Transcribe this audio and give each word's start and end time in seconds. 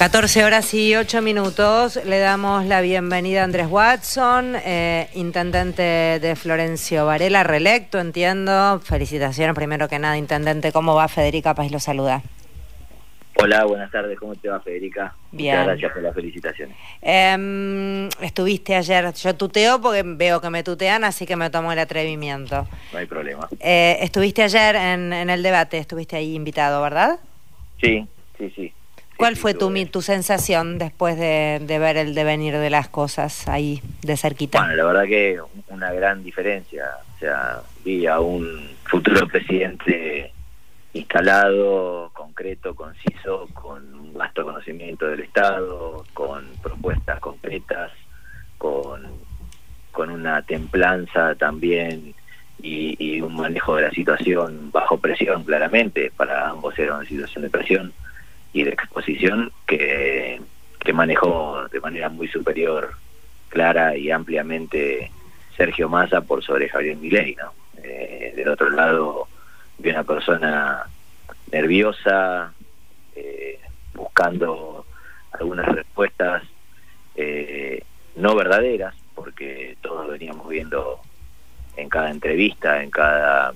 14 0.00 0.44
horas 0.44 0.72
y 0.72 0.96
8 0.96 1.20
minutos. 1.20 2.00
Le 2.06 2.20
damos 2.20 2.64
la 2.64 2.80
bienvenida 2.80 3.42
a 3.42 3.44
Andrés 3.44 3.66
Watson, 3.68 4.56
eh, 4.64 5.10
intendente 5.12 5.82
de 5.82 6.36
Florencio 6.36 7.04
Varela, 7.04 7.44
reelecto, 7.44 7.98
entiendo. 7.98 8.80
Felicitaciones 8.82 9.54
primero 9.54 9.90
que 9.90 9.98
nada, 9.98 10.16
intendente. 10.16 10.72
¿Cómo 10.72 10.94
va? 10.94 11.06
Federica 11.06 11.54
Paz 11.54 11.70
lo 11.70 11.78
saluda. 11.78 12.22
Hola, 13.34 13.66
buenas 13.66 13.90
tardes. 13.90 14.18
¿Cómo 14.18 14.34
te 14.36 14.48
va, 14.48 14.58
Federica? 14.60 15.14
Bien. 15.32 15.54
Muchas 15.56 15.66
gracias 15.66 15.92
por 15.92 16.02
las 16.02 16.14
felicitaciones. 16.14 16.76
Em, 17.02 18.08
estuviste 18.22 18.76
ayer, 18.76 19.12
yo 19.12 19.36
tuteo 19.36 19.82
porque 19.82 20.02
veo 20.02 20.40
que 20.40 20.48
me 20.48 20.62
tutean, 20.62 21.04
así 21.04 21.26
que 21.26 21.36
me 21.36 21.50
tomo 21.50 21.72
el 21.72 21.78
atrevimiento. 21.78 22.66
No 22.94 22.98
hay 22.98 23.04
problema. 23.04 23.50
Eh, 23.60 23.98
estuviste 24.00 24.44
ayer 24.44 24.76
en, 24.76 25.12
en 25.12 25.28
el 25.28 25.42
debate, 25.42 25.76
estuviste 25.76 26.16
ahí 26.16 26.34
invitado, 26.34 26.80
¿verdad? 26.80 27.20
Sí, 27.82 28.08
sí, 28.38 28.50
sí. 28.56 28.72
¿Cuál 29.20 29.36
fue 29.36 29.54
tu, 29.54 29.70
mi- 29.70 29.86
tu 29.86 30.02
sensación 30.02 30.78
después 30.78 31.16
de, 31.18 31.60
de 31.62 31.78
ver 31.78 31.96
el 31.96 32.14
devenir 32.14 32.56
de 32.56 32.70
las 32.70 32.88
cosas 32.88 33.46
ahí 33.48 33.82
de 34.02 34.16
cerquita? 34.16 34.58
Bueno, 34.58 34.74
la 34.76 34.84
verdad 34.84 35.04
que 35.04 35.38
una 35.68 35.92
gran 35.92 36.24
diferencia. 36.24 36.84
O 37.16 37.18
sea, 37.18 37.60
vi 37.84 38.06
a 38.06 38.18
un 38.20 38.70
futuro 38.84 39.26
presidente 39.28 40.32
instalado, 40.94 42.10
concreto, 42.14 42.74
conciso, 42.74 43.46
con 43.52 43.94
un 43.94 44.14
vasto 44.14 44.44
conocimiento 44.44 45.06
del 45.06 45.20
Estado, 45.20 46.04
con 46.14 46.46
propuestas 46.62 47.20
concretas, 47.20 47.92
con, 48.58 49.02
con 49.92 50.10
una 50.10 50.42
templanza 50.42 51.34
también 51.34 52.14
y, 52.62 52.96
y 52.98 53.20
un 53.20 53.36
manejo 53.36 53.76
de 53.76 53.82
la 53.82 53.90
situación 53.90 54.70
bajo 54.72 54.98
presión, 54.98 55.44
claramente. 55.44 56.10
Para 56.16 56.48
ambos 56.48 56.78
era 56.78 56.96
una 56.96 57.06
situación 57.06 57.42
de 57.42 57.50
presión 57.50 57.92
y 58.52 58.64
de 58.64 58.70
exposición 58.70 59.52
que, 59.66 60.40
que 60.78 60.92
manejó 60.92 61.68
de 61.68 61.80
manera 61.80 62.08
muy 62.08 62.28
superior, 62.28 62.94
clara 63.48 63.96
y 63.96 64.10
ampliamente 64.10 65.10
Sergio 65.56 65.88
Massa 65.88 66.22
por 66.22 66.42
sobre 66.42 66.68
Javier 66.68 66.96
Milei, 66.96 67.36
¿no? 67.36 67.52
Eh, 67.82 68.32
del 68.36 68.48
otro 68.48 68.70
lado 68.70 69.28
vi 69.78 69.90
una 69.90 70.04
persona 70.04 70.84
nerviosa, 71.50 72.52
eh, 73.16 73.58
buscando 73.94 74.86
algunas 75.32 75.66
respuestas 75.66 76.42
eh, 77.14 77.82
no 78.16 78.34
verdaderas, 78.34 78.94
porque 79.14 79.76
todos 79.80 80.08
veníamos 80.08 80.48
viendo 80.48 81.00
en 81.76 81.88
cada 81.88 82.10
entrevista, 82.10 82.82
en 82.82 82.90
cada 82.90 83.52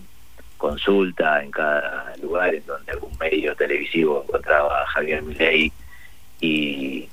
consulta, 0.57 1.43
en 1.43 1.51
cada 1.51 2.15
lugar 2.23 2.55
en 2.55 2.65
donde 2.67 2.93
algún 2.93 3.17
medio 3.19 3.55
televisivo 3.55 4.25
encontraba 4.27 4.83
a 4.83 4.87
Javier 4.87 5.23
Milei 5.23 5.73
y 6.41 7.09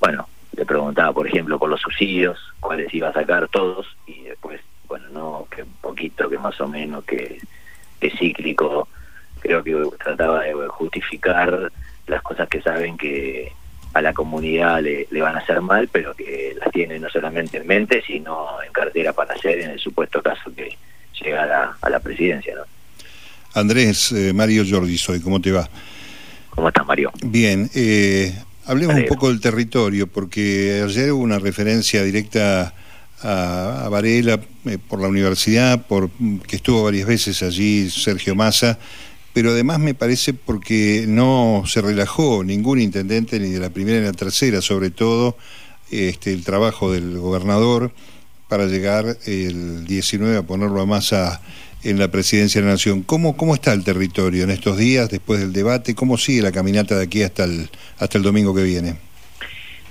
bueno, 0.00 0.28
le 0.52 0.64
preguntaba 0.64 1.12
por 1.12 1.26
ejemplo 1.26 1.58
por 1.58 1.68
los 1.68 1.80
subsidios, 1.80 2.38
cuáles 2.60 2.92
iba 2.94 3.08
a 3.08 3.12
sacar 3.12 3.48
todos 3.48 3.86
y 4.06 4.22
después, 4.22 4.60
bueno, 4.88 5.08
no, 5.10 5.48
que 5.50 5.62
un 5.62 5.72
poquito, 5.80 6.28
que 6.28 6.38
más 6.38 6.60
o 6.60 6.68
menos, 6.68 7.04
que, 7.04 7.38
cíclico, 8.18 8.88
creo 9.40 9.62
que 9.64 9.74
trataba 9.98 10.42
de 10.42 10.52
justificar 10.68 11.72
las 12.06 12.22
cosas 12.22 12.48
que 12.48 12.62
saben 12.62 12.96
que 12.96 13.52
a 13.94 14.00
la 14.00 14.12
comunidad 14.12 14.80
le, 14.80 15.08
le 15.10 15.20
van 15.22 15.34
a 15.34 15.40
hacer 15.40 15.60
mal, 15.60 15.88
pero 15.90 16.14
que 16.14 16.54
las 16.58 16.70
tiene 16.70 16.98
no 16.98 17.08
solamente 17.08 17.56
en 17.58 17.66
mente, 17.66 18.02
sino 18.06 18.62
en 18.62 18.72
cartera 18.72 19.12
para 19.12 19.34
hacer 19.34 19.60
en 19.60 19.70
el 19.70 19.78
supuesto 19.80 20.22
caso 20.22 20.54
que 20.54 20.76
llegara 21.20 21.76
a 21.80 21.90
la 21.90 21.98
presidencia, 21.98 22.54
¿no? 22.54 22.62
Andrés, 23.56 24.12
eh, 24.12 24.34
Mario 24.34 24.64
Giorgi 24.64 24.98
soy, 24.98 25.20
¿cómo 25.20 25.40
te 25.40 25.50
va? 25.50 25.68
¿Cómo 26.50 26.68
estás, 26.68 26.86
Mario? 26.86 27.10
Bien, 27.24 27.70
eh, 27.74 28.38
hablemos 28.66 28.96
un 28.96 29.06
poco 29.06 29.28
del 29.28 29.40
territorio, 29.40 30.06
porque 30.06 30.82
ayer 30.84 31.10
hubo 31.12 31.22
una 31.22 31.38
referencia 31.38 32.02
directa 32.02 32.74
a, 33.22 33.86
a 33.86 33.88
Varela 33.88 34.38
eh, 34.66 34.76
por 34.76 35.00
la 35.00 35.08
universidad, 35.08 35.86
por 35.86 36.10
que 36.46 36.56
estuvo 36.56 36.84
varias 36.84 37.08
veces 37.08 37.42
allí 37.42 37.88
Sergio 37.88 38.34
Massa, 38.34 38.78
pero 39.32 39.52
además 39.52 39.78
me 39.78 39.94
parece 39.94 40.34
porque 40.34 41.06
no 41.08 41.62
se 41.66 41.80
relajó 41.80 42.44
ningún 42.44 42.78
intendente, 42.78 43.40
ni 43.40 43.48
de 43.48 43.60
la 43.60 43.70
primera 43.70 43.96
ni 43.96 44.04
de 44.04 44.12
la 44.12 44.18
tercera, 44.18 44.60
sobre 44.60 44.90
todo 44.90 45.38
este, 45.90 46.34
el 46.34 46.44
trabajo 46.44 46.92
del 46.92 47.16
gobernador 47.18 47.90
para 48.48 48.66
llegar 48.66 49.16
el 49.24 49.86
19 49.86 50.36
a 50.36 50.42
ponerlo 50.42 50.82
a 50.82 50.86
Massa 50.86 51.40
en 51.90 51.98
la 51.98 52.08
presidencia 52.08 52.60
de 52.60 52.66
la 52.66 52.72
Nación. 52.74 53.02
¿Cómo, 53.02 53.36
¿Cómo 53.36 53.54
está 53.54 53.72
el 53.72 53.84
territorio 53.84 54.44
en 54.44 54.50
estos 54.50 54.76
días, 54.76 55.08
después 55.08 55.40
del 55.40 55.52
debate? 55.52 55.94
¿Cómo 55.94 56.18
sigue 56.18 56.42
la 56.42 56.52
caminata 56.52 56.96
de 56.96 57.04
aquí 57.04 57.22
hasta 57.22 57.44
el, 57.44 57.68
hasta 57.98 58.18
el 58.18 58.24
domingo 58.24 58.54
que 58.54 58.62
viene? 58.62 58.96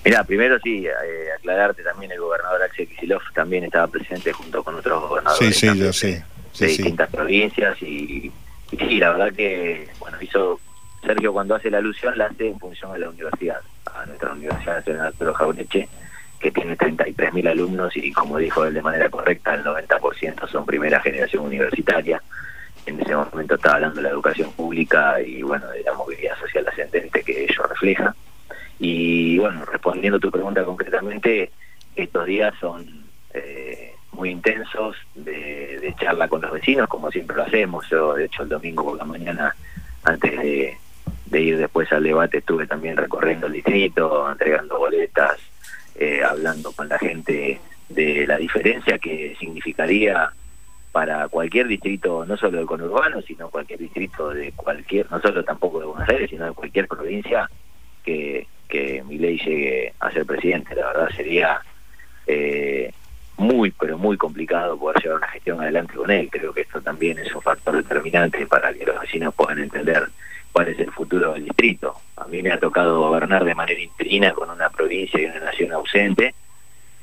Mira, 0.04 0.24
primero 0.24 0.60
sí, 0.64 0.86
eh, 0.86 0.92
aclararte 1.38 1.82
también, 1.84 2.12
el 2.12 2.20
gobernador 2.20 2.62
Axel 2.62 2.88
Kicillof 2.88 3.24
también 3.34 3.64
estaba 3.64 3.88
presente 3.88 4.32
junto 4.34 4.64
con 4.64 4.76
otros 4.76 5.02
gobernadores 5.10 5.56
Sí, 5.56 5.60
sí, 5.60 5.66
también 5.68 5.88
ya 5.88 5.94
sé. 5.94 6.08
de, 6.08 6.24
Sí, 6.54 6.64
de 6.66 6.70
sí. 6.70 6.78
distintas 6.78 7.10
provincias 7.10 7.82
y, 7.82 8.32
y 8.72 8.78
sí, 8.78 8.98
la 8.98 9.12
verdad 9.12 9.34
que, 9.34 9.88
bueno, 10.00 10.18
hizo 10.22 10.60
Sergio 11.06 11.34
cuando 11.34 11.56
hace 11.56 11.70
la 11.72 11.80
alusión 11.80 12.18
la 12.18 12.28
hace 12.28 12.48
en 12.50 12.60
función 12.60 12.94
de 12.94 13.00
la 13.00 13.10
universidad, 13.10 13.60
a 13.94 14.06
nuestra 14.06 14.32
Universidad 14.34 14.78
Nacional 14.78 15.08
Arturo 15.08 15.34
Jaureche, 15.34 15.88
que 16.40 16.52
tiene 16.52 16.78
33.000 16.78 17.50
alumnos 17.50 17.96
y 17.96 18.12
como 18.12 18.38
dijo 18.38 18.66
él 18.66 18.74
de 18.74 18.82
manera 18.82 19.10
correcta, 19.10 19.56
el 19.56 19.64
90% 19.64 20.48
son 20.50 20.66
primera 20.66 21.00
generación 21.00 21.46
universitaria. 21.46 22.22
En 22.86 23.00
ese 23.00 23.16
momento 23.16 23.56
estaba 23.56 23.76
hablando 23.76 23.96
de 23.98 24.04
la 24.04 24.10
educación 24.10 24.52
pública 24.52 25.20
y 25.22 25.42
bueno, 25.42 25.68
de 25.70 25.82
la 25.84 25.94
movilidad 25.94 26.38
social 26.40 26.68
ascendente 26.68 27.24
que 27.24 27.46
ello 27.46 27.64
refleja. 27.64 28.16
Y 28.80 29.38
bueno, 29.40 29.66
respondiendo 29.66 30.18
a 30.18 30.20
tu 30.20 30.30
pregunta 30.30 30.64
concretamente, 30.64 31.52
estos 31.96 32.26
días 32.26 32.54
son 32.60 33.06
eh, 33.34 33.94
muy 34.12 34.30
intensos 34.30 34.98
de, 35.16 35.94
charla 36.00 36.28
con 36.28 36.42
los 36.42 36.52
vecinos, 36.52 36.88
como 36.90 37.10
siempre 37.10 37.38
lo 37.38 37.44
hacemos. 37.44 37.88
Yo, 37.90 38.14
de 38.14 38.26
hecho, 38.26 38.44
el 38.44 38.50
domingo 38.50 38.84
por 38.84 38.98
la 38.98 39.06
mañana, 39.06 39.56
antes 40.04 40.38
de 40.38 41.42
ir 41.42 41.58
después 41.58 41.92
al 41.92 42.04
debate, 42.04 42.40
estuve 42.40 42.68
también 42.68 42.98
recorriendo 42.98 43.48
el 43.48 43.54
distrito, 43.54 44.30
entregando 44.30 44.78
boletas, 44.78 45.40
eh, 45.96 46.22
hablando 46.24 46.72
con 46.72 46.90
la 46.90 47.00
gente 47.00 47.60
de 47.90 48.28
la 48.28 48.38
diferencia 48.38 48.98
que 48.98 49.36
significaría 49.40 50.32
para 50.92 51.28
cualquier 51.28 51.68
distrito, 51.68 52.26
no 52.26 52.38
solo 52.38 52.58
del 52.58 52.66
conurbano, 52.66 53.22
sino 53.22 53.50
cualquier 53.50 53.80
distrito 53.80 54.30
de 54.30 54.54
cualquier, 54.54 55.12
no 55.12 55.20
solo 55.20 55.44
tampoco 55.44 55.80
de 55.80 55.86
Buenos 55.88 56.08
Aires, 56.08 56.30
sino 56.30 56.46
de 56.46 56.54
cualquier 56.54 56.88
provincia 56.88 57.50
que, 58.04 58.48
que 58.70 59.04
Milei 59.04 59.38
llegue 59.38 59.94
a 60.00 60.12
ser 60.12 60.26
presidente. 60.26 60.74
La 60.74 60.88
verdad 60.88 61.10
sería 61.16 61.62
eh, 62.26 62.94
muy, 63.38 63.72
pero 63.72 63.98
muy 63.98 64.18
complicado 64.18 64.78
poder 64.78 65.02
llevar 65.04 65.18
una 65.18 65.28
gestión 65.28 65.62
adelante 65.62 65.94
con 65.94 66.10
él. 66.10 66.30
Creo 66.32 66.54
que 66.54 66.62
esto 66.62 66.82
también 66.82 67.20
es 67.20 67.34
un 67.34 67.42
factor 67.42 67.76
determinante 67.76 68.46
para 68.48 68.74
que 68.74 68.86
los 68.86 69.00
vecinos 69.00 69.34
puedan 69.34 69.60
entender 69.60 70.08
cuál 70.52 70.70
es 70.70 70.80
el 70.80 70.92
futuro 70.92 71.34
del 71.34 71.46
distrito. 71.46 71.96
A 72.16 72.26
mí 72.26 72.42
me 72.42 72.52
ha 72.52 72.60
tocado 72.60 73.00
gobernar 73.00 73.44
de 73.44 73.56
manera 73.56 73.80
interina 73.80 74.32
con 74.34 74.50
una 74.50 74.70
provincia 74.70 75.22
y 75.22 75.26
una 75.26 75.40
nación 75.40 75.74
ausente. 75.74 76.34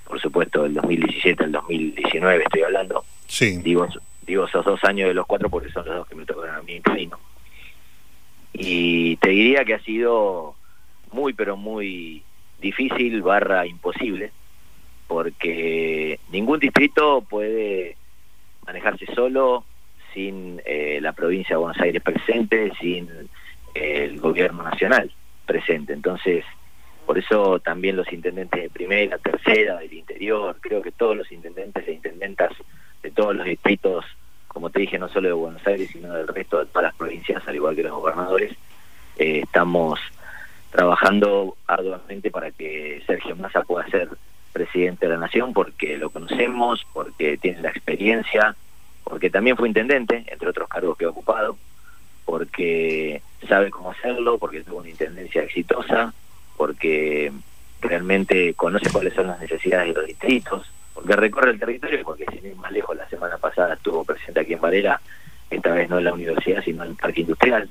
Por 0.06 0.20
supuesto, 0.20 0.62
del 0.62 0.74
2017 0.74 1.44
al 1.44 1.52
2019 1.52 2.44
estoy 2.44 2.62
hablando. 2.62 3.04
Sí, 3.26 3.58
Digo, 3.58 3.88
digo 4.26 4.46
esos 4.46 4.64
dos 4.64 4.82
años 4.84 5.08
de 5.08 5.14
los 5.14 5.26
cuatro 5.26 5.50
porque 5.50 5.70
son 5.70 5.86
los 5.86 5.96
dos 5.96 6.08
que 6.08 6.14
me 6.14 6.24
tocaron 6.24 6.56
a 6.56 6.62
mí 6.62 6.76
interino. 6.76 7.18
Y 8.54 9.16
te 9.16 9.30
diría 9.30 9.64
que 9.64 9.74
ha 9.74 9.80
sido 9.80 10.54
muy, 11.12 11.32
pero 11.32 11.56
muy 11.56 12.22
difícil 12.60 13.22
barra 13.22 13.66
imposible, 13.66 14.32
porque 15.12 16.18
ningún 16.30 16.58
distrito 16.58 17.20
puede 17.20 17.98
manejarse 18.64 19.04
solo 19.14 19.62
sin 20.14 20.58
eh, 20.64 21.00
la 21.02 21.12
provincia 21.12 21.54
de 21.54 21.60
Buenos 21.60 21.78
Aires 21.82 22.02
presente, 22.02 22.72
sin 22.80 23.10
eh, 23.74 24.04
el 24.04 24.18
gobierno 24.20 24.62
nacional 24.62 25.12
presente. 25.44 25.92
Entonces, 25.92 26.46
por 27.04 27.18
eso 27.18 27.60
también 27.60 27.94
los 27.94 28.10
intendentes 28.10 28.62
de 28.62 28.70
primera, 28.70 29.18
tercera, 29.18 29.80
del 29.80 29.92
interior, 29.92 30.56
creo 30.62 30.80
que 30.80 30.92
todos 30.92 31.14
los 31.14 31.30
intendentes 31.30 31.86
e 31.86 31.92
intendentas 31.92 32.52
de 33.02 33.10
todos 33.10 33.36
los 33.36 33.44
distritos, 33.44 34.06
como 34.48 34.70
te 34.70 34.80
dije, 34.80 34.98
no 34.98 35.10
solo 35.10 35.28
de 35.28 35.34
Buenos 35.34 35.66
Aires, 35.66 35.90
sino 35.92 36.10
del 36.14 36.28
resto 36.28 36.60
de 36.60 36.66
todas 36.66 36.84
las 36.84 36.94
provincias, 36.94 37.46
al 37.46 37.54
igual 37.54 37.76
que 37.76 37.82
los 37.82 37.92
gobernadores, 37.92 38.52
eh, 39.18 39.40
estamos 39.44 40.00
trabajando 40.70 41.54
arduamente 41.66 42.30
para 42.30 42.50
que 42.50 43.02
Sergio 43.06 43.36
Massa 43.36 43.60
pueda 43.60 43.86
ser 43.88 44.08
presidente 44.64 45.06
de 45.06 45.12
la 45.12 45.18
nación, 45.18 45.52
porque 45.52 45.96
lo 45.96 46.10
conocemos, 46.10 46.86
porque 46.92 47.36
tiene 47.36 47.62
la 47.62 47.70
experiencia, 47.70 48.54
porque 49.02 49.28
también 49.28 49.56
fue 49.56 49.68
intendente, 49.68 50.24
entre 50.28 50.48
otros 50.48 50.68
cargos 50.68 50.96
que 50.96 51.04
ha 51.04 51.10
ocupado, 51.10 51.56
porque 52.24 53.20
sabe 53.48 53.70
cómo 53.70 53.90
hacerlo, 53.90 54.38
porque 54.38 54.62
tuvo 54.62 54.78
una 54.78 54.88
intendencia 54.88 55.42
exitosa, 55.42 56.14
porque 56.56 57.32
realmente 57.80 58.54
conoce 58.54 58.90
cuáles 58.90 59.14
son 59.14 59.26
las 59.26 59.40
necesidades 59.40 59.88
de 59.88 60.00
los 60.00 60.06
distritos, 60.06 60.70
porque 60.94 61.16
recorre 61.16 61.50
el 61.50 61.58
territorio, 61.58 62.00
porque 62.04 62.24
sin 62.30 62.46
ir 62.46 62.56
más 62.56 62.70
lejos, 62.70 62.96
la 62.96 63.08
semana 63.08 63.38
pasada 63.38 63.74
estuvo 63.74 64.04
presente 64.04 64.40
aquí 64.40 64.52
en 64.52 64.60
Varela, 64.60 65.00
esta 65.50 65.74
vez 65.74 65.90
no 65.90 65.98
en 65.98 66.04
la 66.04 66.14
universidad, 66.14 66.62
sino 66.62 66.84
en 66.84 66.90
el 66.90 66.96
parque 66.96 67.22
industrial, 67.22 67.68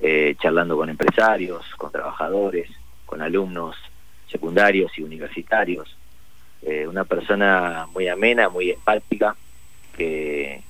eh, 0.00 0.34
charlando 0.40 0.76
con 0.76 0.90
empresarios, 0.90 1.64
con 1.76 1.92
trabajadores, 1.92 2.68
con 3.06 3.22
alumnos 3.22 3.76
secundarios 4.28 4.90
y 4.98 5.02
universitarios. 5.02 5.96
Eh, 6.68 6.84
una 6.88 7.04
persona 7.04 7.86
muy 7.94 8.08
amena, 8.08 8.48
muy 8.48 8.72
empática, 8.72 9.36
que, 9.96 10.62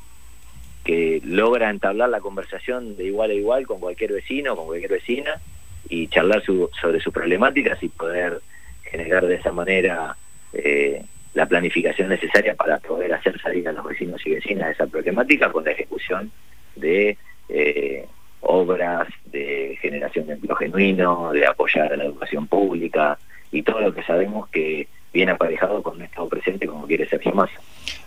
que 0.84 1.22
logra 1.24 1.70
entablar 1.70 2.10
la 2.10 2.20
conversación 2.20 2.98
de 2.98 3.04
igual 3.04 3.30
a 3.30 3.34
igual 3.34 3.66
con 3.66 3.80
cualquier 3.80 4.12
vecino, 4.12 4.54
con 4.56 4.66
cualquier 4.66 4.90
vecina, 4.90 5.40
y 5.88 6.08
charlar 6.08 6.42
sobre 6.44 7.00
sus 7.00 7.14
problemáticas 7.14 7.82
y 7.82 7.88
poder 7.88 8.42
generar 8.82 9.26
de 9.26 9.36
esa 9.36 9.52
manera 9.52 10.14
eh, 10.52 11.02
la 11.32 11.46
planificación 11.46 12.10
necesaria 12.10 12.54
para 12.54 12.76
poder 12.78 13.14
hacer 13.14 13.40
salir 13.40 13.66
a 13.66 13.72
los 13.72 13.86
vecinos 13.86 14.20
y 14.26 14.34
vecinas 14.34 14.66
de 14.66 14.72
esa 14.72 14.86
problemática 14.86 15.50
con 15.50 15.64
la 15.64 15.70
ejecución 15.70 16.30
de 16.74 17.16
eh, 17.48 18.06
obras 18.40 19.08
de 19.32 19.78
generación 19.80 20.26
de 20.26 20.34
empleo 20.34 20.56
genuino, 20.56 21.32
de 21.32 21.46
apoyar 21.46 21.90
a 21.90 21.96
la 21.96 22.04
educación 22.04 22.46
pública 22.46 23.18
y 23.50 23.62
todo 23.62 23.80
lo 23.80 23.94
que 23.94 24.02
sabemos 24.02 24.50
que 24.50 24.88
viene 25.16 25.32
aparejado 25.32 25.82
con 25.82 25.96
un 25.96 26.02
Estado 26.02 26.28
presente 26.28 26.66
como 26.66 26.86
quiere 26.86 27.08
Sergio 27.08 27.32
Massa. 27.32 27.60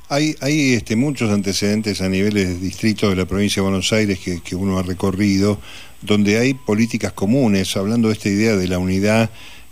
Hay, 0.10 0.36
hay 0.42 0.74
este, 0.74 0.96
muchos 0.96 1.30
antecedentes 1.30 2.02
a 2.02 2.10
niveles 2.10 2.48
de 2.48 2.56
distrito 2.56 3.10
de 3.10 3.16
la 3.16 3.26
provincia 3.26 3.62
de 3.62 3.70
Buenos 3.70 3.94
Aires 3.94 4.20
que, 4.20 4.56
uno 4.56 4.80
ha 4.80 4.84
recorrido, 4.84 5.60
donde 6.02 6.40
hay 6.40 6.54
políticas 6.54 7.14
comunes, 7.14 7.78
hablando 7.78 8.08
de 8.08 8.14
esta 8.14 8.30
idea 8.30 8.56
de 8.56 8.68
la 8.68 8.80
unidad 8.80 9.30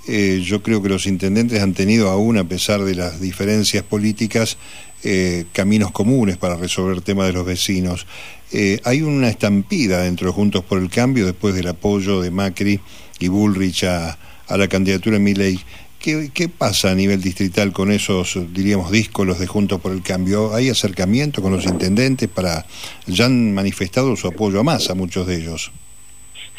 eh, 0.07 0.42
yo 0.42 0.63
creo 0.63 0.81
que 0.81 0.88
los 0.88 1.06
intendentes 1.06 1.62
han 1.62 1.74
tenido 1.74 2.10
aún, 2.10 2.38
a 2.38 2.45
pesar 2.45 2.81
de 2.84 2.95
las 2.95 3.19
diferencias 3.19 3.83
políticas, 3.83 4.57
eh, 5.04 5.45
caminos 5.51 5.92
comunes 5.92 6.38
para 6.38 6.56
resolver 6.56 7.01
temas 7.01 7.28
de 7.28 7.33
los 7.33 7.45
vecinos. 7.45 8.07
Eh, 8.54 8.80
hay 8.86 9.01
una 9.01 9.28
estampida 9.28 10.04
dentro 10.04 10.28
de 10.28 10.33
Juntos 10.33 10.63
por 10.63 10.80
el 10.80 10.90
Cambio 10.90 11.25
después 11.25 11.54
del 11.54 11.68
apoyo 11.68 12.22
de 12.22 12.31
Macri 12.31 12.80
y 13.19 13.28
Bullrich 13.28 13.83
a, 13.83 14.18
la 14.50 14.68
candidatura 14.69 15.18
de 15.18 15.24
Milley. 15.24 15.60
¿Qué, 16.00 16.30
¿Qué, 16.34 16.48
pasa 16.48 16.92
a 16.92 16.96
nivel 16.96 17.22
distrital 17.22 17.74
con 17.74 17.92
esos, 17.92 18.38
diríamos, 18.54 18.92
díscolos 18.92 19.40
de 19.40 19.48
Juntos 19.48 19.82
por 19.82 19.92
el 19.92 20.04
Cambio? 20.04 20.54
¿Hay 20.54 20.70
acercamiento 20.70 21.42
con 21.42 21.52
los 21.52 21.66
intendentes 21.66 22.30
para... 22.30 22.66
ya 23.08 23.26
han 23.26 23.54
manifestado 23.54 24.16
su 24.16 24.28
apoyo 24.28 24.60
a 24.60 24.64
Massa, 24.64 24.94
muchos 24.94 25.28
de 25.28 25.38
ellos? 25.38 25.72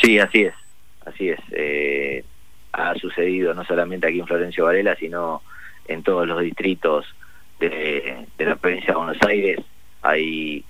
Sí, 0.03 0.19
así 0.19 0.43
es, 0.43 0.55
así 1.07 1.29
es 1.29 1.39
ha 2.79 2.95
sucedido 2.95 3.55
no 3.55 3.65
solamente 3.65 4.07
aquí 4.07 4.21
en 4.21 4.27
Florencio 4.27 4.65
Varela, 4.65 4.95
sino 4.97 5.43
en 5.87 6.03
todos 6.03 6.27
los 6.27 6.41
distritos 6.41 7.07
de, 7.59 8.27
la 8.39 8.57
provincia 8.57 8.93
de 8.93 8.99
Buenos 8.99 9.23
Aires. 9.23 9.59
Hay 10.03 10.65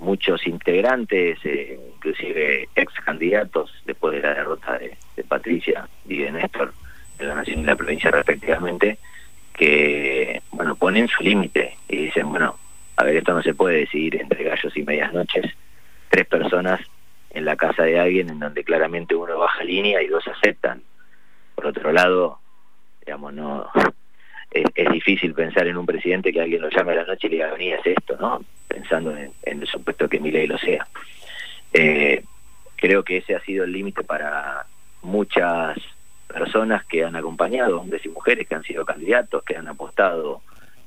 muchos 0.00 0.46
integrantes, 0.46 1.38
eh, 1.44 1.78
inclusive 1.94 2.68
ex 2.74 2.92
candidatos, 3.04 3.72
después 3.84 4.14
de 4.14 4.22
la 4.22 4.34
derrota 4.34 4.78
de, 4.78 4.96
Patricia 5.28 5.88
y 6.08 6.18
de 6.18 6.32
Néstor 6.32 6.74
en 7.22 7.28
la 7.28 7.34
nación 7.36 7.60
y 7.60 7.64
la 7.64 7.76
provincia 7.76 8.10
respectivamente, 8.10 8.98
que 9.54 10.42
bueno 10.50 10.76
ponen 10.76 11.08
su 11.08 11.22
límite 11.22 11.76
y 11.88 11.96
dicen, 11.96 12.28
bueno, 12.28 12.58
a 12.96 13.04
ver, 13.04 13.16
esto 13.16 13.34
no 13.34 13.42
se 13.42 13.54
puede 13.54 13.78
decidir 13.80 14.20
entre 14.20 14.44
gallos 14.44 14.76
y 14.76 14.82
medias 14.82 15.12
noches, 15.12 15.46
tres 16.08 16.26
personas 16.26 16.80
en 17.30 17.44
la 17.44 17.56
casa 17.56 17.84
de 17.84 17.98
alguien 17.98 18.28
en 18.28 18.38
donde 18.38 18.64
claramente 18.64 19.14
uno 19.14 19.38
baja 19.38 19.64
línea 19.64 20.02
y 20.02 20.06
dos 20.06 20.26
aceptan 20.28 20.82
por 21.54 21.66
otro 21.66 21.92
lado, 21.92 22.38
digamos, 23.04 23.32
no 23.32 23.70
es, 24.50 24.90
difícil 24.90 25.34
pensar 25.34 25.66
en 25.66 25.76
un 25.76 25.86
presidente 25.86 26.32
que 26.32 26.40
alguien 26.40 26.62
lo 26.62 26.70
llame 26.70 26.92
a 26.92 26.96
la 26.96 27.04
noche 27.04 27.26
y 27.26 27.30
le 27.30 27.36
diga, 27.36 27.52
vení, 27.52 27.72
es 27.72 27.86
esto, 27.86 28.16
¿no? 28.20 28.44
Pensando 28.68 29.16
en, 29.16 29.32
el 29.42 29.66
supuesto 29.66 30.08
que 30.08 30.20
mi 30.20 30.30
ley 30.30 30.46
lo 30.46 30.58
sea. 30.58 30.86
Eh, 31.72 32.22
creo 32.76 33.02
que 33.02 33.18
ese 33.18 33.34
ha 33.34 33.40
sido 33.40 33.64
el 33.64 33.72
límite 33.72 34.02
para 34.02 34.66
muchas 35.02 35.78
personas 36.32 36.84
que 36.86 37.04
han 37.04 37.16
acompañado, 37.16 37.80
hombres 37.80 38.04
y 38.04 38.08
mujeres 38.08 38.48
que 38.48 38.54
han 38.54 38.64
sido 38.64 38.84
candidatos, 38.84 39.42
que 39.44 39.56
han 39.56 39.68
apostado 39.68 40.42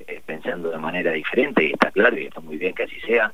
eh, 0.08 0.22
pensando 0.26 0.72
de 0.72 0.78
manera 0.78 1.12
diferente, 1.12 1.64
y 1.64 1.72
está 1.72 1.92
claro 1.92 2.18
y 2.18 2.26
está 2.26 2.40
muy 2.42 2.58
bien 2.58 2.74
que 2.74 2.84
así 2.84 3.00
sea, 3.02 3.32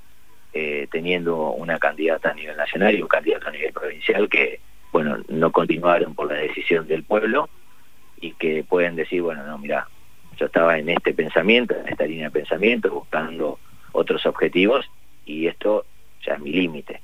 eh, 0.53 0.87
teniendo 0.91 1.51
una 1.51 1.79
candidata 1.79 2.31
a 2.31 2.33
nivel 2.33 2.57
nacional 2.57 2.93
y 2.93 3.01
un 3.01 3.07
candidato 3.07 3.47
a 3.47 3.51
nivel 3.51 3.71
provincial 3.71 4.27
que 4.27 4.59
bueno, 4.91 5.17
no 5.29 5.51
continuaron 5.51 6.13
por 6.15 6.31
la 6.31 6.39
decisión 6.39 6.87
del 6.87 7.03
pueblo 7.03 7.49
y 8.19 8.33
que 8.33 8.63
pueden 8.63 8.95
decir, 8.95 9.21
bueno, 9.21 9.45
no, 9.45 9.57
mira, 9.57 9.87
yo 10.37 10.47
estaba 10.47 10.77
en 10.77 10.89
este 10.89 11.13
pensamiento, 11.13 11.75
en 11.75 11.87
esta 11.87 12.05
línea 12.05 12.25
de 12.25 12.31
pensamiento, 12.31 12.91
buscando 12.91 13.59
otros 13.93 14.25
objetivos 14.25 14.89
y 15.25 15.47
esto 15.47 15.85
ya 16.25 16.33
es 16.33 16.39
mi 16.39 16.51
límite. 16.51 17.01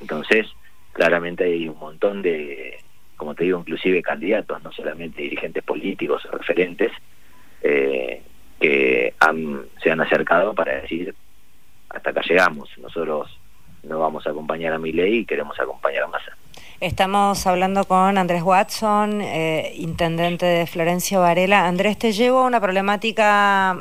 Entonces, 0.00 0.46
claramente 0.92 1.44
hay 1.44 1.68
un 1.68 1.78
montón 1.78 2.22
de, 2.22 2.78
como 3.20 3.34
te 3.34 3.44
digo, 3.44 3.58
inclusive 3.58 4.00
candidatos, 4.00 4.62
no 4.62 4.72
solamente 4.72 5.20
dirigentes 5.20 5.62
políticos 5.62 6.26
referentes, 6.32 6.90
eh, 7.60 8.22
que 8.58 9.12
se 9.82 9.90
han 9.90 10.00
acercado 10.00 10.54
para 10.54 10.80
decir, 10.80 11.14
hasta 11.90 12.10
acá 12.10 12.22
llegamos, 12.26 12.70
nosotros 12.78 13.38
no 13.82 13.98
vamos 13.98 14.26
a 14.26 14.30
acompañar 14.30 14.72
a 14.72 14.78
mi 14.78 14.92
ley 14.92 15.18
y 15.18 15.24
queremos 15.26 15.60
acompañar 15.60 16.04
a 16.04 16.06
Massa. 16.06 16.34
Estamos 16.80 17.46
hablando 17.46 17.84
con 17.84 18.16
Andrés 18.16 18.42
Watson, 18.42 19.20
eh, 19.20 19.74
intendente 19.76 20.46
de 20.46 20.66
Florencio 20.66 21.20
Varela. 21.20 21.66
Andrés, 21.66 21.98
te 21.98 22.12
llevo 22.12 22.42
una 22.42 22.58
problemática 22.58 23.76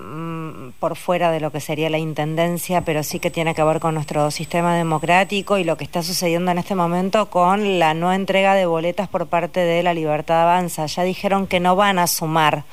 por 0.80 0.96
fuera 0.96 1.32
de 1.32 1.40
lo 1.40 1.52
que 1.52 1.60
sería 1.60 1.90
la 1.90 1.98
intendencia, 1.98 2.82
pero 2.82 3.04
sí 3.04 3.20
que 3.20 3.30
tiene 3.30 3.54
que 3.54 3.64
ver 3.64 3.80
con 3.80 3.94
nuestro 3.94 4.32
sistema 4.32 4.76
democrático 4.76 5.58
y 5.58 5.64
lo 5.64 5.78
que 5.78 5.84
está 5.84 6.02
sucediendo 6.04 6.52
en 6.52 6.58
este 6.58 6.76
momento 6.76 7.30
con 7.30 7.80
la 7.80 7.94
no 7.94 8.14
entrega 8.14 8.56
de 8.56 8.66
boletas 8.66 9.10
por 9.10 9.28
parte 9.28 9.60
de 9.60 9.84
la 9.84 9.94
Libertad 9.94 10.44
Avanza. 10.44 10.86
Ya 10.86 11.04
dijeron 11.04 11.48
que 11.48 11.60
no 11.60 11.76
van 11.76 12.00
a 12.00 12.08
sumar 12.08 12.64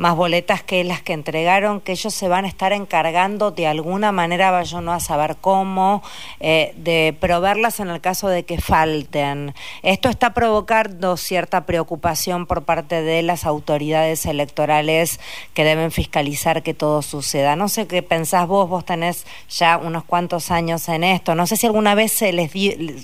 más 0.00 0.16
boletas 0.16 0.62
que 0.62 0.82
las 0.82 1.02
que 1.02 1.12
entregaron, 1.12 1.82
que 1.82 1.92
ellos 1.92 2.14
se 2.14 2.26
van 2.26 2.46
a 2.46 2.48
estar 2.48 2.72
encargando 2.72 3.50
de 3.50 3.66
alguna 3.66 4.12
manera, 4.12 4.50
vaya 4.50 4.80
no 4.80 4.94
a 4.94 4.98
saber 4.98 5.36
cómo, 5.42 6.02
eh, 6.40 6.72
de 6.76 7.14
proveerlas 7.20 7.80
en 7.80 7.90
el 7.90 8.00
caso 8.00 8.28
de 8.28 8.44
que 8.44 8.58
falten. 8.62 9.54
Esto 9.82 10.08
está 10.08 10.32
provocando 10.32 11.18
cierta 11.18 11.66
preocupación 11.66 12.46
por 12.46 12.62
parte 12.62 13.02
de 13.02 13.20
las 13.20 13.44
autoridades 13.44 14.24
electorales 14.24 15.20
que 15.52 15.64
deben 15.64 15.90
fiscalizar 15.90 16.62
que 16.62 16.72
todo 16.72 17.02
suceda. 17.02 17.54
No 17.54 17.68
sé 17.68 17.86
qué 17.86 18.02
pensás 18.02 18.46
vos, 18.46 18.70
vos 18.70 18.86
tenés 18.86 19.26
ya 19.50 19.76
unos 19.76 20.04
cuantos 20.04 20.50
años 20.50 20.88
en 20.88 21.04
esto, 21.04 21.34
no 21.34 21.46
sé 21.46 21.58
si 21.58 21.66
alguna 21.66 21.94
vez 21.94 22.10
se 22.10 22.32
les 22.32 22.50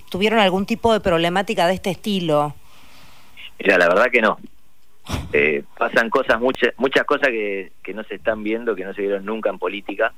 tuvieron 0.08 0.38
algún 0.38 0.64
tipo 0.64 0.94
de 0.94 1.00
problemática 1.00 1.66
de 1.66 1.74
este 1.74 1.90
estilo. 1.90 2.54
Mira, 3.58 3.76
la 3.76 3.86
verdad 3.86 4.06
que 4.10 4.22
no. 4.22 4.38
Eh, 5.32 5.64
pasan 5.76 6.10
cosas, 6.10 6.40
muchas 6.40 6.72
muchas 6.78 7.04
cosas 7.04 7.28
que, 7.28 7.72
que 7.82 7.94
no 7.94 8.02
se 8.04 8.16
están 8.16 8.42
viendo, 8.42 8.74
que 8.74 8.84
no 8.84 8.94
se 8.94 9.02
vieron 9.02 9.24
nunca 9.24 9.50
en 9.50 9.58
política. 9.58 10.12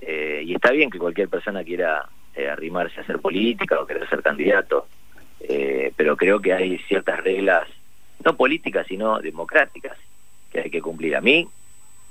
Eh, 0.00 0.42
y 0.44 0.54
está 0.54 0.70
bien 0.70 0.90
que 0.90 0.98
cualquier 0.98 1.28
persona 1.28 1.64
quiera 1.64 2.08
eh, 2.34 2.48
arrimarse 2.48 3.00
a 3.00 3.02
hacer 3.02 3.20
política 3.20 3.80
o 3.80 3.86
querer 3.86 4.08
ser 4.08 4.22
candidato, 4.22 4.86
pero 5.96 6.16
creo 6.16 6.40
que 6.40 6.52
hay 6.52 6.78
ciertas 6.88 7.22
reglas, 7.22 7.68
no 8.24 8.34
políticas, 8.36 8.86
sino 8.86 9.20
democráticas, 9.20 9.96
que 10.50 10.60
hay 10.60 10.70
que 10.70 10.80
cumplir. 10.80 11.16
A 11.16 11.20
mí, 11.20 11.48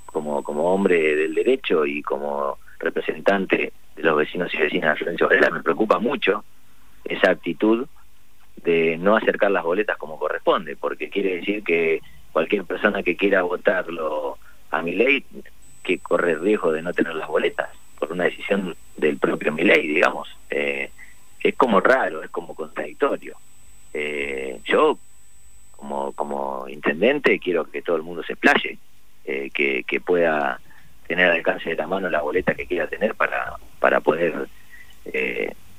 como, 0.06 0.44
como 0.44 0.74
hombre 0.74 1.16
del 1.16 1.34
derecho 1.34 1.86
y 1.86 2.02
como 2.04 2.60
representante 2.80 3.74
de 3.96 4.04
los 4.04 4.16
vecinos 4.16 4.54
y 4.54 4.58
vecinas 4.58 4.94
de 4.94 5.00
Florencio 5.00 5.28
Varela, 5.28 5.50
me 5.50 5.64
preocupa 5.64 6.00
mucho 6.00 6.44
esa 7.04 7.32
actitud 7.32 7.88
de 8.64 8.98
no 8.98 9.16
acercar 9.16 9.52
las 9.52 9.64
boletas 9.64 9.98
como 9.98 10.18
corresponde, 10.18 10.76
porque 10.76 11.10
quiere 11.10 11.38
decir 11.38 11.64
que 11.64 12.02
cualquier 12.32 12.64
persona 12.64 13.04
que 13.04 13.16
quiera 13.16 13.44
votarlo 13.44 14.38
a 14.72 14.82
mi 14.82 14.94
ley, 14.94 15.24
que 15.84 16.00
corre 16.00 16.36
riesgo 16.36 16.72
de 16.72 16.82
no 16.82 16.94
tener 16.94 17.16
las 17.16 17.28
boletas 17.28 17.70
por 18.00 18.12
una 18.12 18.26
decisión 18.26 18.76
del 18.98 19.18
propio 19.18 19.52
mi 19.52 19.64
ley, 19.64 19.88
digamos. 19.88 20.30
Eh, 20.50 20.90
es 21.42 21.56
como 21.56 21.80
raro, 21.82 22.24
es 22.24 22.30
como 22.30 22.56
contradictorio. 22.56 23.36
Eh, 23.94 24.60
yo, 24.66 24.98
como, 25.76 26.14
como 26.14 26.68
intendente, 26.70 27.40
quiero 27.40 27.70
que 27.70 27.82
todo 27.82 27.98
el 27.98 28.04
mundo 28.04 28.24
se 28.24 28.34
explaye, 28.34 28.78
eh, 29.26 29.50
que, 29.54 29.84
que 29.84 30.00
pueda 30.00 30.60
tener 31.08 31.30
al 31.30 31.38
alcance 31.38 31.70
de 31.70 31.76
la 31.76 31.86
mano 31.86 32.10
la 32.10 32.22
boleta 32.22 32.56
que 32.56 32.66
quiera 32.66 32.88
tener 32.88 33.14
para, 33.16 33.58
para 33.80 34.00
poder 34.00 34.48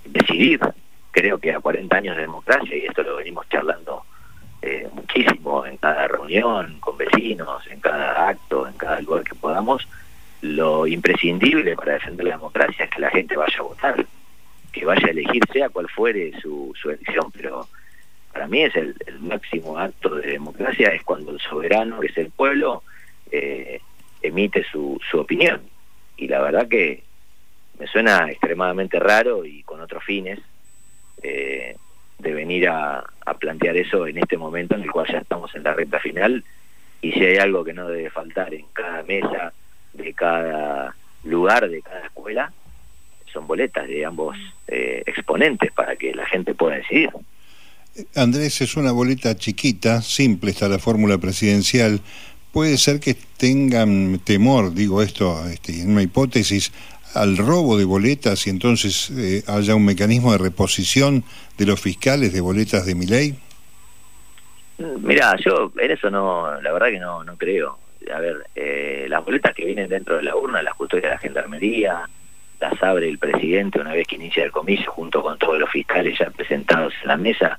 decidir 0.05 0.61
creo 1.15 1.39
que 1.39 1.53
a 1.53 1.61
40 1.61 1.97
años 1.97 2.17
de 2.17 2.23
democracia, 2.23 2.77
y 2.77 2.87
esto 2.87 3.03
lo 3.05 3.17
venimos 3.17 3.49
charlando 3.49 4.05
eh, 4.61 4.89
muchísimo 4.93 5.65
en 5.65 5.77
cada 5.77 6.09
reunión, 6.09 6.81
con 6.81 6.99
vecinos, 6.99 7.65
en 7.69 7.79
cada 7.81 8.29
acto, 8.29 8.67
en 8.67 8.75
cada 8.75 9.01
lugar 9.01 9.23
que 9.23 9.37
podamos, 9.37 9.87
lo 10.41 10.87
imprescindible 10.87 11.77
para 11.77 11.95
defender 11.95 12.27
la 12.27 12.37
democracia 12.37 12.85
es 12.85 12.91
que 12.91 13.01
la 13.01 13.11
gente 13.11 13.37
vaya 13.37 13.59
a 13.59 13.63
votar, 13.63 14.07
que 14.73 14.85
vaya 14.85 15.07
a 15.07 15.11
elegir 15.11 15.43
sea 15.53 15.69
cual 15.69 15.89
fuere 15.89 16.33
su, 16.41 16.75
su 16.81 16.91
elección, 16.91 17.31
pero 17.31 17.69
para 18.33 18.49
mí 18.49 18.63
es 18.63 18.75
el, 18.75 18.97
máximo 19.21 19.79
acto 19.79 20.17
de 20.17 20.33
democracia, 20.33 20.89
es 20.89 21.03
cuando 21.05 21.31
el 21.31 21.41
soberano, 21.41 22.01
que 22.01 22.09
es 22.09 22.19
el 22.19 22.31
pueblo, 22.31 22.83
eh, 23.31 23.81
emite 24.21 24.65
su, 24.65 25.01
su 25.09 25.21
opinión. 25.21 25.63
Y 26.17 26.27
la 26.27 26.41
verdad 26.41 26.69
que 26.69 27.05
me 27.79 27.87
suena 27.87 28.31
extremadamente 28.31 28.99
raro 28.99 29.45
y 29.45 29.63
con 29.63 29.81
otros 29.81 30.03
fines, 30.03 30.41
eh, 31.25 31.77
de 32.19 32.35
venir 32.35 32.69
a, 32.69 33.03
plantear 33.41 33.77
eso 33.77 34.07
en 34.07 34.19
este 34.19 34.37
momento 34.37 34.75
en 34.75 34.83
el 34.83 34.91
cual 34.91 35.07
ya 35.11 35.19
estamos 35.19 35.55
en 35.55 35.65
la 35.65 35.75
recta 35.75 35.99
final 35.99 36.45
y 37.01 37.13
si 37.13 37.25
hay 37.25 37.39
algo 37.39 37.65
que 37.65 37.73
no 37.73 37.89
debe 37.89 38.11
faltar 38.11 38.55
en 38.55 38.67
cada 38.73 39.03
mesa 39.03 39.53
de 39.95 40.13
cada 40.13 40.95
lugar, 41.25 41.69
de 41.69 41.81
cada 41.83 42.05
escuela, 42.05 42.53
son 43.33 43.47
boletas 43.47 43.89
de 43.89 44.05
ambos 44.05 44.37
eh, 44.69 45.03
exponentes 45.07 45.73
para 45.73 45.97
que 45.97 46.15
la 46.15 46.27
gente 46.27 46.55
pueda 46.55 46.77
decidir. 46.77 47.11
Andrés, 48.15 48.61
es 48.61 48.77
una 48.77 48.93
boleta 48.93 49.35
chiquita, 49.37 50.03
simple 50.03 50.51
está 50.51 50.69
la 50.69 50.79
fórmula 50.79 51.19
presidencial. 51.19 52.01
Puede 52.53 52.77
ser 52.77 53.01
que 53.01 53.15
tengan 53.37 54.21
temor, 54.21 54.75
digo 54.75 55.03
esto 55.03 55.47
este, 55.49 55.81
en 55.81 55.91
una 55.91 56.03
hipótesis, 56.03 56.73
al 57.15 57.37
robo 57.37 57.77
de 57.77 57.85
boletas 57.85 58.47
y 58.47 58.51
entonces 58.51 59.11
eh, 59.11 59.43
haya 59.47 59.75
un 59.75 59.85
mecanismo 59.85 60.33
de 60.33 60.39
reposición 60.39 61.25
de 61.57 61.67
los 61.67 61.81
fiscales 61.81 62.33
de 62.33 62.41
boletas 62.41 62.87
de 62.87 62.95
mi 62.95 63.07
ley? 63.07 63.39
Mira, 64.79 65.37
yo 65.37 65.73
en 65.79 65.91
eso 65.91 66.11
no, 66.11 66.61
la 66.61 66.73
verdad 66.73 66.89
que 66.89 66.99
no, 66.99 67.23
no 67.25 67.37
creo. 67.37 67.79
A 68.13 68.19
ver, 68.19 68.47
eh, 68.55 69.07
las 69.09 69.25
boletas 69.25 69.55
que 69.55 69.65
vienen 69.65 69.89
dentro 69.89 70.17
de 70.17 70.23
la 70.23 70.37
urna, 70.37 70.63
las 70.63 70.75
custodias 70.75 71.05
de 71.05 71.11
la 71.11 71.19
gendarmería, 71.19 72.09
las 72.61 72.83
abre 72.83 73.09
el 73.09 73.19
presidente 73.19 73.81
una 73.81 73.93
vez 73.93 74.07
que 74.07 74.17
inicia 74.17 74.45
el 74.45 74.53
comicio 74.53 74.91
junto 74.91 75.23
con 75.23 75.39
todos 75.39 75.59
los 75.59 75.71
fiscales 75.71 76.19
ya 76.19 76.31
presentados 76.31 76.93
en 77.03 77.09
la 77.09 77.17
mesa 77.17 77.59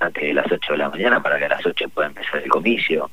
antes 0.00 0.22
de 0.22 0.34
las 0.34 0.50
8 0.50 0.72
de 0.72 0.78
la 0.78 0.90
mañana 0.90 1.22
para 1.22 1.38
que 1.38 1.44
a 1.44 1.48
las 1.48 1.64
8 1.64 1.88
pueda 1.88 2.08
empezar 2.08 2.42
el 2.42 2.48
comicio 2.48 3.10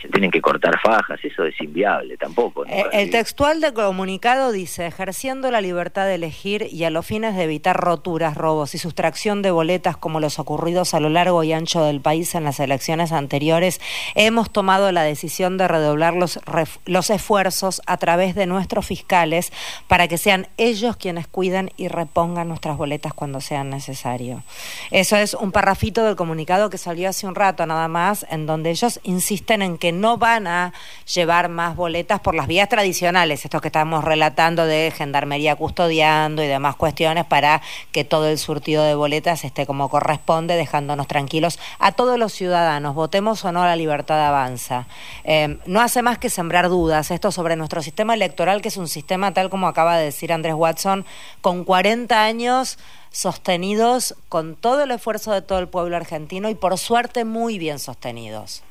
se 0.00 0.08
tienen 0.08 0.30
que 0.30 0.40
cortar 0.40 0.78
fajas, 0.80 1.20
eso 1.22 1.44
es 1.44 1.60
inviable 1.60 2.16
tampoco. 2.16 2.64
Eh, 2.66 2.84
el 2.92 3.10
textual 3.10 3.60
de 3.60 3.72
comunicado 3.72 4.52
dice, 4.52 4.86
ejerciendo 4.86 5.50
la 5.50 5.60
libertad 5.60 6.06
de 6.06 6.14
elegir 6.14 6.66
y 6.70 6.84
a 6.84 6.90
los 6.90 7.06
fines 7.06 7.36
de 7.36 7.44
evitar 7.44 7.76
roturas, 7.76 8.36
robos 8.36 8.74
y 8.74 8.78
sustracción 8.78 9.42
de 9.42 9.50
boletas 9.50 9.96
como 9.96 10.20
los 10.20 10.38
ocurridos 10.38 10.94
a 10.94 11.00
lo 11.00 11.08
largo 11.08 11.44
y 11.44 11.52
ancho 11.52 11.84
del 11.84 12.00
país 12.00 12.34
en 12.34 12.44
las 12.44 12.60
elecciones 12.60 13.12
anteriores, 13.12 13.80
hemos 14.14 14.50
tomado 14.50 14.90
la 14.92 15.02
decisión 15.02 15.58
de 15.58 15.68
redoblar 15.68 16.14
los, 16.14 16.40
los 16.86 17.10
esfuerzos 17.10 17.82
a 17.86 17.96
través 17.96 18.34
de 18.34 18.46
nuestros 18.46 18.86
fiscales 18.86 19.52
para 19.88 20.08
que 20.08 20.18
sean 20.18 20.48
ellos 20.56 20.96
quienes 20.96 21.26
cuiden 21.26 21.70
y 21.76 21.88
repongan 21.88 22.48
nuestras 22.48 22.76
boletas 22.76 23.14
cuando 23.14 23.40
sea 23.40 23.64
necesario. 23.64 24.42
Eso 24.90 25.16
es 25.16 25.34
un 25.34 25.52
parrafito 25.52 26.04
del 26.04 26.16
comunicado 26.16 26.70
que 26.70 26.78
salió 26.78 27.08
hace 27.08 27.26
un 27.26 27.34
rato 27.34 27.66
nada 27.66 27.88
más, 27.88 28.26
en 28.30 28.46
donde 28.46 28.70
ellos 28.70 29.00
insisten 29.02 29.62
en 29.62 29.78
que 29.78 29.89
no 29.92 30.16
van 30.16 30.46
a 30.46 30.72
llevar 31.12 31.48
más 31.48 31.76
boletas 31.76 32.20
por 32.20 32.34
las 32.34 32.46
vías 32.46 32.68
tradicionales, 32.68 33.44
esto 33.44 33.60
que 33.60 33.68
estamos 33.68 34.04
relatando 34.04 34.66
de 34.66 34.92
gendarmería 34.96 35.56
custodiando 35.56 36.42
y 36.42 36.46
demás 36.46 36.76
cuestiones 36.76 37.24
para 37.24 37.62
que 37.92 38.04
todo 38.04 38.28
el 38.28 38.38
surtido 38.38 38.84
de 38.84 38.94
boletas 38.94 39.44
esté 39.44 39.66
como 39.66 39.88
corresponde, 39.88 40.56
dejándonos 40.56 41.06
tranquilos 41.06 41.58
a 41.78 41.92
todos 41.92 42.18
los 42.18 42.32
ciudadanos, 42.32 42.94
votemos 42.94 43.44
o 43.44 43.52
no 43.52 43.64
la 43.64 43.76
libertad 43.76 44.26
avanza. 44.26 44.86
Eh, 45.24 45.58
no 45.66 45.80
hace 45.80 46.02
más 46.02 46.18
que 46.18 46.30
sembrar 46.30 46.68
dudas 46.68 47.10
esto 47.10 47.32
sobre 47.32 47.56
nuestro 47.56 47.82
sistema 47.82 48.14
electoral, 48.14 48.62
que 48.62 48.68
es 48.68 48.76
un 48.76 48.88
sistema 48.88 49.32
tal 49.32 49.50
como 49.50 49.68
acaba 49.68 49.96
de 49.96 50.04
decir 50.04 50.32
Andrés 50.32 50.54
Watson, 50.54 51.04
con 51.40 51.64
40 51.64 52.22
años 52.22 52.78
sostenidos 53.10 54.14
con 54.28 54.54
todo 54.54 54.84
el 54.84 54.90
esfuerzo 54.92 55.32
de 55.32 55.42
todo 55.42 55.58
el 55.58 55.68
pueblo 55.68 55.96
argentino 55.96 56.48
y 56.48 56.54
por 56.54 56.78
suerte 56.78 57.24
muy 57.24 57.58
bien 57.58 57.78
sostenidos. 57.78 58.62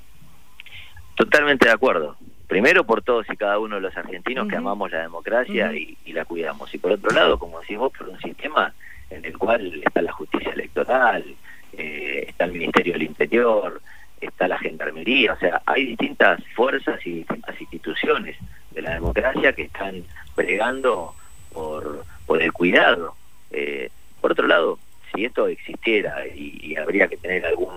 Totalmente 1.19 1.65
de 1.65 1.73
acuerdo. 1.73 2.15
Primero 2.47 2.85
por 2.85 3.01
todos 3.01 3.25
y 3.29 3.35
cada 3.35 3.59
uno 3.59 3.75
de 3.75 3.81
los 3.81 3.97
argentinos 3.97 4.47
que 4.47 4.55
amamos 4.55 4.89
la 4.89 5.01
democracia 5.01 5.73
y, 5.73 5.97
la 6.13 6.23
cuidamos. 6.23 6.73
Y 6.73 6.77
por 6.77 6.93
otro 6.93 7.11
lado, 7.11 7.37
como 7.37 7.59
decimos, 7.59 7.91
por 7.91 8.07
un 8.07 8.17
sistema 8.21 8.73
en 9.09 9.25
el 9.25 9.37
cual 9.37 9.81
está 9.85 10.01
la 10.01 10.13
justicia 10.13 10.53
electoral, 10.53 11.25
eh, 11.73 12.23
está 12.29 12.45
el 12.45 12.53
Ministerio 12.53 12.93
del 12.93 13.03
Interior, 13.03 13.81
está 14.21 14.47
la 14.47 14.57
Gendarmería, 14.59 15.33
o 15.33 15.37
sea, 15.39 15.61
hay 15.65 15.87
distintas 15.87 16.41
fuerzas 16.55 17.05
y 17.05 17.11
distintas 17.15 17.59
instituciones 17.59 18.37
de 18.71 18.81
la 18.81 18.93
democracia 18.93 19.51
que 19.51 19.63
están 19.63 20.05
pregando 20.35 21.15
por, 21.51 22.05
por 22.25 22.41
el 22.41 22.53
cuidado. 22.53 23.13
Eh, 23.51 23.89
por 24.21 24.31
otro 24.31 24.47
lado, 24.47 24.79
si 25.13 25.25
esto 25.25 25.47
existiera 25.47 26.25
y, 26.33 26.77
habría 26.77 27.09
que 27.09 27.17
tener 27.17 27.45
algún... 27.45 27.73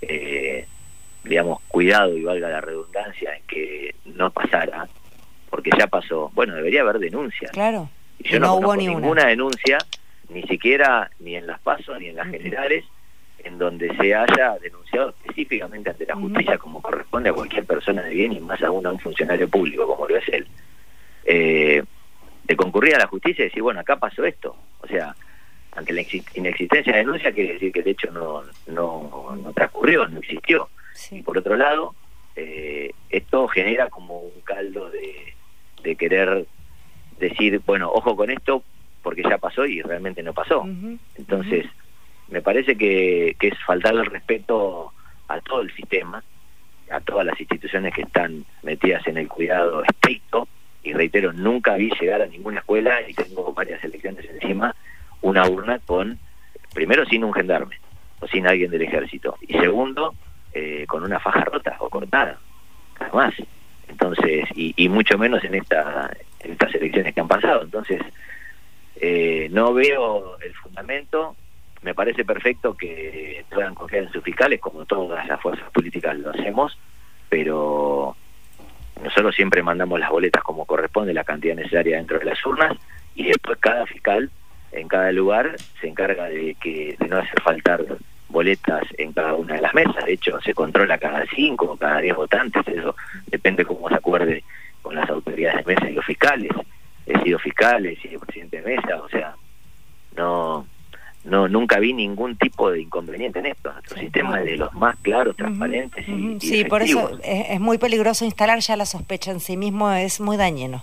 Eh, 0.00 0.66
digamos, 1.24 1.60
cuidado 1.68 2.16
y 2.16 2.22
valga 2.22 2.48
la 2.48 2.60
redundancia 2.60 3.36
en 3.36 3.42
que 3.44 3.94
no 4.04 4.30
pasara, 4.30 4.88
porque 5.50 5.70
ya 5.78 5.86
pasó. 5.86 6.30
Bueno, 6.34 6.54
debería 6.54 6.82
haber 6.82 6.98
denuncias. 6.98 7.50
Claro. 7.52 7.88
Y 8.18 8.28
yo 8.28 8.40
no, 8.40 8.54
hubo 8.54 8.74
ninguna 8.74 9.26
denuncia, 9.26 9.78
ni 10.28 10.42
siquiera 10.42 11.10
ni 11.20 11.36
en 11.36 11.46
las 11.46 11.60
pasos 11.60 11.98
ni 12.00 12.08
en 12.08 12.16
las 12.16 12.28
generales, 12.28 12.84
en 13.44 13.58
donde 13.58 13.94
se 13.96 14.14
haya 14.14 14.58
denunciado 14.60 15.10
específicamente 15.10 15.90
ante 15.90 16.06
la 16.06 16.16
justicia 16.16 16.58
como 16.58 16.82
corresponde 16.82 17.30
a 17.30 17.32
cualquier 17.32 17.64
persona 17.64 18.02
de 18.02 18.14
bien 18.14 18.32
y 18.32 18.40
más 18.40 18.60
aún 18.62 18.84
a 18.86 18.92
un 18.92 18.98
funcionario 18.98 19.48
público 19.48 19.86
como 19.86 20.08
lo 20.08 20.16
es 20.16 20.28
él. 20.28 20.46
Eh, 21.24 21.82
de 22.44 22.56
concurrir 22.56 22.94
a 22.96 22.98
la 22.98 23.06
justicia 23.06 23.42
y 23.42 23.48
decir, 23.48 23.62
bueno, 23.62 23.80
acá 23.80 23.96
pasó 23.96 24.24
esto. 24.24 24.56
O 24.80 24.86
sea, 24.86 25.14
ante 25.76 25.92
la 25.92 26.02
inexistencia 26.34 26.92
de 26.92 26.98
denuncia 26.98 27.32
quiere 27.32 27.52
decir 27.54 27.70
que 27.70 27.80
el 27.80 27.88
hecho 27.88 28.10
no, 28.10 28.42
no, 28.66 29.36
no 29.42 29.52
transcurrió, 29.52 30.08
no 30.08 30.18
existió. 30.18 30.68
Y 31.10 31.22
por 31.22 31.38
otro 31.38 31.56
lado, 31.56 31.94
eh, 32.36 32.92
esto 33.10 33.48
genera 33.48 33.88
como 33.88 34.20
un 34.20 34.40
caldo 34.42 34.90
de, 34.90 35.34
querer 35.96 36.46
decir, 37.18 37.62
bueno, 37.64 37.90
ojo 37.90 38.14
con 38.14 38.30
esto 38.30 38.62
porque 39.02 39.22
ya 39.22 39.38
pasó 39.38 39.64
y 39.64 39.80
realmente 39.80 40.22
no 40.22 40.34
pasó. 40.34 40.68
Entonces, 41.16 41.64
me 42.28 42.42
parece 42.42 42.76
que, 42.76 43.36
que 43.38 43.48
es 43.48 43.54
faltar 43.64 43.94
el 43.94 44.04
respeto 44.04 44.92
a 45.28 45.40
todo 45.40 45.62
el 45.62 45.74
sistema, 45.74 46.22
a 46.90 47.00
todas 47.00 47.24
las 47.24 47.38
instituciones 47.40 47.94
que 47.94 48.02
están 48.02 48.44
metidas 48.62 49.06
en 49.06 49.18
el 49.18 49.28
cuidado 49.28 49.82
estricto, 49.84 50.48
y 50.82 50.92
reitero, 50.92 51.32
nunca 51.32 51.76
vi 51.76 51.90
llegar 52.00 52.22
a 52.22 52.26
ninguna 52.26 52.60
escuela, 52.60 53.00
y 53.08 53.14
tengo 53.14 53.52
varias 53.52 53.82
elecciones 53.84 54.24
encima, 54.30 54.74
una 55.20 55.48
urna 55.48 55.78
con, 55.80 56.18
primero 56.74 57.04
sin 57.06 57.24
un 57.24 57.32
gendarme, 57.32 57.76
o 58.20 58.26
sin 58.28 58.46
alguien 58.46 58.70
del 58.70 58.82
ejército, 58.82 59.36
y 59.40 59.54
segundo, 59.54 60.14
eh, 60.52 60.84
con 60.86 61.02
una 61.04 61.20
faja 61.20 61.44
rota 61.44 61.76
o 61.80 61.88
cortada, 61.88 62.38
nada 63.00 63.12
más. 63.12 63.34
Entonces, 63.88 64.44
y, 64.54 64.88
mucho 64.88 65.16
menos 65.18 65.42
en, 65.44 65.54
esta, 65.54 66.10
estas 66.40 66.74
elecciones 66.74 67.14
que 67.14 67.20
han 67.20 67.28
pasado. 67.28 67.62
Entonces, 67.62 68.02
eh, 68.96 69.48
no 69.50 69.72
veo 69.72 70.38
el 70.40 70.54
fundamento. 70.54 71.36
Me 71.82 71.94
parece 71.94 72.24
perfecto 72.24 72.76
que 72.76 73.44
puedan 73.50 73.74
confiar 73.74 74.04
en 74.04 74.12
sus 74.12 74.22
fiscales, 74.22 74.60
como 74.60 74.84
todas 74.84 75.26
las 75.26 75.40
fuerzas 75.40 75.70
políticas 75.70 76.18
lo 76.18 76.30
hacemos, 76.30 76.76
pero 77.28 78.16
nosotros 79.02 79.34
siempre 79.34 79.62
mandamos 79.62 80.00
las 80.00 80.10
boletas 80.10 80.42
como 80.42 80.64
corresponde, 80.64 81.14
la 81.14 81.24
cantidad 81.24 81.54
necesaria 81.54 81.96
dentro 81.96 82.18
de 82.18 82.24
las 82.24 82.44
urnas, 82.44 82.76
y 83.14 83.24
después 83.24 83.58
cada 83.58 83.86
fiscal 83.86 84.30
en 84.72 84.88
cada 84.88 85.12
lugar 85.12 85.56
se 85.80 85.88
encarga 85.88 86.24
de 86.24 86.56
que 86.60 86.96
de 86.98 87.08
no 87.08 87.18
hacer 87.18 87.40
faltar 87.42 87.84
boletas 88.28 88.84
en 88.96 89.12
cada 89.12 89.34
una 89.34 89.54
de 89.54 89.62
las 89.62 89.74
mesas. 89.74 90.04
De 90.04 90.12
hecho, 90.12 90.40
se 90.40 90.54
controla 90.54 90.98
cada 90.98 91.24
cinco 91.34 91.72
o 91.72 91.76
cada 91.76 92.00
diez 92.00 92.14
votantes. 92.14 92.66
Eso 92.68 92.94
depende 93.26 93.64
cómo 93.64 93.88
se 93.88 93.94
acuerde 93.94 94.44
con 94.82 94.94
las 94.94 95.08
autoridades 95.08 95.64
de 95.64 95.74
mesa 95.74 95.90
y 95.90 95.94
los 95.94 96.04
fiscales. 96.04 96.50
He 97.06 97.18
sido 97.22 97.38
fiscal, 97.38 97.86
he 97.86 97.96
sido 97.96 98.20
presidente 98.20 98.60
de 98.60 98.76
mesa, 98.76 98.96
o 99.02 99.08
sea, 99.08 99.34
no 100.16 100.66
no 101.24 101.48
nunca 101.48 101.78
vi 101.78 101.92
ningún 101.92 102.36
tipo 102.36 102.70
de 102.70 102.80
inconveniente 102.80 103.38
en 103.38 103.46
esto. 103.46 103.72
Nuestro 103.72 103.98
sistema 103.98 104.40
es 104.40 104.46
de 104.46 104.56
los 104.56 104.72
más 104.74 104.96
claros, 104.96 105.36
transparentes 105.36 106.06
y, 106.08 106.38
Sí, 106.40 106.64
por 106.64 106.82
eso 106.82 107.18
es, 107.22 107.60
muy 107.60 107.78
peligroso 107.78 108.24
instalar 108.24 108.60
ya 108.60 108.76
la 108.76 108.86
sospecha 108.86 109.30
en 109.30 109.40
sí 109.40 109.56
mismo, 109.56 109.90
es 109.90 110.20
muy 110.20 110.36
dañino. 110.36 110.82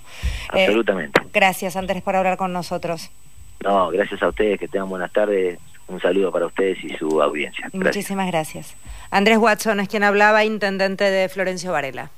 Eh, 0.53 0.65
Absolutamente. 0.65 1.21
gracias, 1.33 1.75
Andrés, 1.75 2.03
por 2.03 2.15
hablar 2.15 2.37
con 2.37 2.53
nosotros. 2.53 3.11
No, 3.63 3.89
gracias 3.89 4.21
a 4.21 4.29
ustedes, 4.29 4.59
que 4.59 4.67
tengan 4.67 4.89
buenas 4.89 5.11
tardes. 5.11 5.59
Un 5.87 6.01
saludo 6.01 6.31
para 6.31 6.47
ustedes 6.47 6.83
y 6.83 6.89
su 6.97 7.21
audiencia. 7.21 7.69
Muchísimas 7.73 8.27
gracias. 8.27 8.75
Andrés 9.11 9.37
Watson 9.37 9.79
es 9.79 9.87
quien 9.87 10.03
hablaba, 10.03 10.43
intendente 10.43 11.03
de 11.03 11.29
Florencio 11.29 11.71
Varela. 11.71 12.09